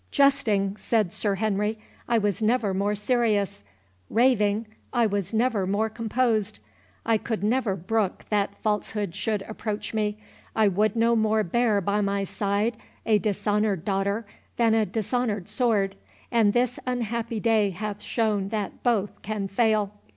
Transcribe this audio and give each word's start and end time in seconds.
"Jesting!" 0.09 0.75
said 0.77 1.13
Sir 1.13 1.35
Henry, 1.35 1.77
"I 2.09 2.17
was 2.17 2.41
never 2.41 2.73
more 2.73 2.95
serious—Raving!—I 2.95 5.05
was 5.05 5.31
never 5.31 5.67
more 5.67 5.91
composed—I 5.91 7.19
could 7.19 7.43
never 7.43 7.75
brook 7.75 8.25
that 8.31 8.57
falsehood 8.63 9.13
should 9.13 9.43
approach 9.43 9.93
me—I 9.93 10.69
would 10.69 10.95
no 10.95 11.15
more 11.15 11.43
bear 11.43 11.81
by 11.81 12.01
my 12.01 12.23
side 12.23 12.77
a 13.05 13.19
dishonoured 13.19 13.85
daughter 13.85 14.25
than 14.57 14.73
a 14.73 14.87
dishonoured 14.87 15.47
sword; 15.47 15.95
and 16.31 16.51
this 16.53 16.79
unhappy 16.87 17.39
day 17.39 17.69
hath 17.69 18.01
shown 18.01 18.47
that 18.49 18.81
both 18.81 19.21
can 19.21 19.47
fail." 19.47 19.91